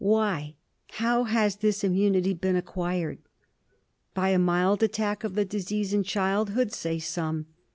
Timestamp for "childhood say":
6.01-6.97